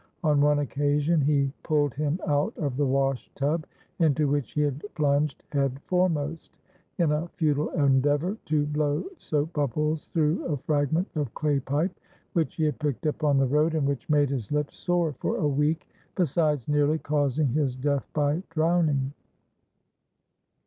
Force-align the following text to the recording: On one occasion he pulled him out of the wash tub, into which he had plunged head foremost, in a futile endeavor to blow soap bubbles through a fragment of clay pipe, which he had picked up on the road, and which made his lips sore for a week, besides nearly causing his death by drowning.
On 0.23 0.41
one 0.41 0.57
occasion 0.57 1.21
he 1.21 1.51
pulled 1.61 1.93
him 1.93 2.19
out 2.25 2.57
of 2.57 2.75
the 2.75 2.87
wash 2.87 3.29
tub, 3.35 3.67
into 3.99 4.27
which 4.27 4.53
he 4.53 4.61
had 4.61 4.83
plunged 4.95 5.43
head 5.51 5.79
foremost, 5.85 6.57
in 6.97 7.11
a 7.11 7.27
futile 7.35 7.69
endeavor 7.69 8.35
to 8.45 8.65
blow 8.65 9.03
soap 9.19 9.53
bubbles 9.53 10.05
through 10.11 10.43
a 10.45 10.57
fragment 10.57 11.07
of 11.13 11.31
clay 11.35 11.59
pipe, 11.59 11.95
which 12.33 12.55
he 12.55 12.63
had 12.63 12.79
picked 12.79 13.05
up 13.05 13.23
on 13.23 13.37
the 13.37 13.45
road, 13.45 13.75
and 13.75 13.85
which 13.87 14.09
made 14.09 14.31
his 14.31 14.51
lips 14.51 14.75
sore 14.75 15.13
for 15.19 15.37
a 15.37 15.47
week, 15.47 15.87
besides 16.15 16.67
nearly 16.67 16.97
causing 16.97 17.49
his 17.49 17.75
death 17.75 18.07
by 18.11 18.41
drowning. 18.49 19.13